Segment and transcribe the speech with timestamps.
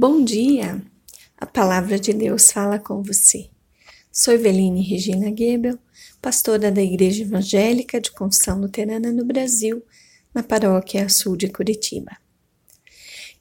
[0.00, 0.80] Bom dia!
[1.36, 3.50] A palavra de Deus fala com você.
[4.12, 5.76] Sou Eveline Regina Gebel,
[6.22, 9.84] pastora da Igreja Evangélica de Confissão Luterana no Brasil,
[10.32, 12.16] na paróquia sul de Curitiba.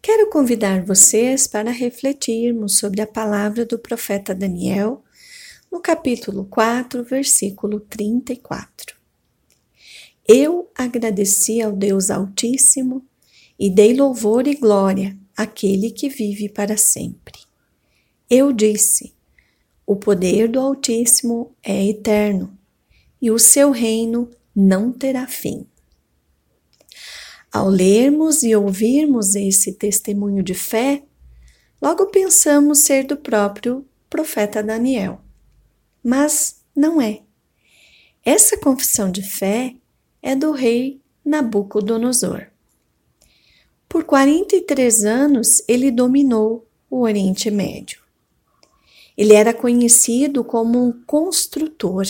[0.02, 5.04] Quero convidar vocês para refletirmos sobre a palavra do profeta Daniel,
[5.72, 8.96] no capítulo 4, versículo 34.
[10.28, 13.06] Eu agradeci ao Deus Altíssimo
[13.60, 17.40] e dei louvor e glória àquele que vive para sempre.
[18.28, 19.14] Eu disse:
[19.86, 22.58] o poder do Altíssimo é eterno
[23.22, 25.66] e o seu reino não terá fim.
[27.52, 31.04] Ao lermos e ouvirmos esse testemunho de fé,
[31.82, 35.22] logo pensamos ser do próprio profeta Daniel.
[36.04, 37.22] Mas não é.
[38.26, 39.76] Essa confissão de fé
[40.22, 42.48] é do rei Nabucodonosor.
[43.90, 48.02] Por 43 anos ele dominou o Oriente Médio.
[49.18, 52.06] Ele era conhecido como um construtor.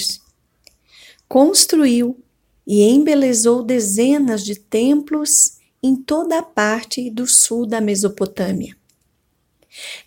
[1.28, 2.18] Construiu
[2.66, 8.76] e embelezou dezenas de templos em toda a parte do sul da Mesopotâmia.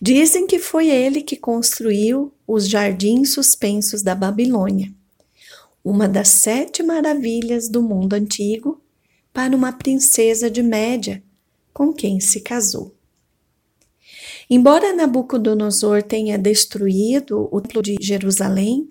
[0.02, 4.92] Dizem que foi ele que construiu os jardins suspensos da Babilônia,
[5.84, 8.82] uma das sete maravilhas do mundo antigo,
[9.32, 11.22] para uma princesa de Média
[11.72, 12.94] com quem se casou.
[14.48, 18.88] Embora Nabucodonosor tenha destruído o Templo de Jerusalém,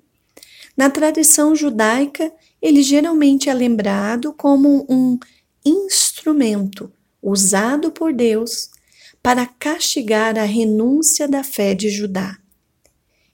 [0.76, 5.18] na tradição judaica ele geralmente é lembrado como um
[5.66, 6.92] instrumento
[7.22, 8.70] usado por Deus
[9.22, 12.38] para castigar a renúncia da fé de Judá.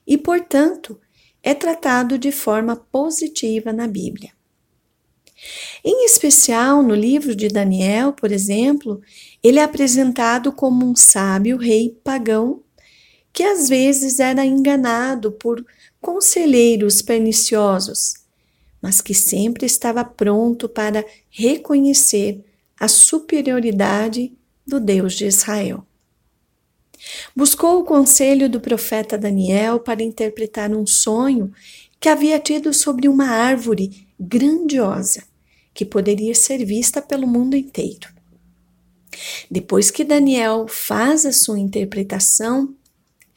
[0.06, 1.00] E, portanto,
[1.42, 4.35] é tratado de forma positiva na Bíblia.
[5.84, 9.00] Em especial, no livro de Daniel, por exemplo,
[9.42, 12.62] ele é apresentado como um sábio rei pagão
[13.32, 15.62] que às vezes era enganado por
[16.00, 18.14] conselheiros perniciosos,
[18.80, 22.42] mas que sempre estava pronto para reconhecer
[22.80, 24.32] a superioridade
[24.66, 25.86] do Deus de Israel.
[27.34, 31.52] Buscou o conselho do profeta Daniel para interpretar um sonho
[32.00, 35.22] que havia tido sobre uma árvore grandiosa
[35.74, 38.08] que poderia ser vista pelo mundo inteiro.
[39.50, 42.74] Depois que Daniel faz a sua interpretação,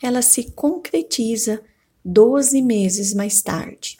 [0.02, 1.62] ela se concretiza
[2.04, 3.98] doze meses mais tarde.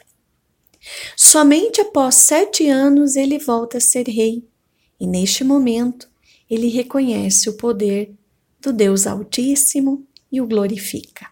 [1.16, 4.44] Somente após sete anos ele volta a ser rei,
[4.98, 6.08] e neste momento
[6.48, 8.12] ele reconhece o poder
[8.60, 11.30] do Deus Altíssimo e o glorifica.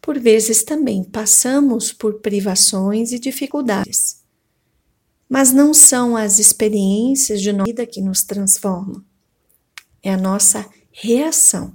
[0.00, 4.20] Por vezes também passamos por privações e dificuldades
[5.30, 9.00] mas não são as experiências de nossa vida que nos transformam,
[10.02, 11.72] é a nossa reação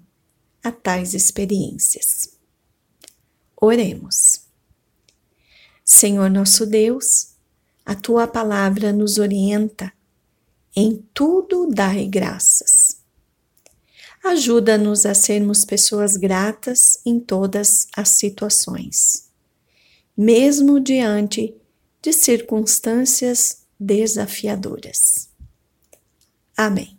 [0.62, 2.38] a tais experiências.
[3.56, 4.42] Oremos.
[5.86, 7.30] Senhor nosso Deus,
[7.86, 9.94] a tua palavra nos orienta,
[10.76, 12.85] em tudo dai graças.
[14.26, 19.30] Ajuda-nos a sermos pessoas gratas em todas as situações,
[20.18, 21.54] mesmo diante
[22.02, 25.30] de circunstâncias desafiadoras.
[26.58, 26.95] Amém.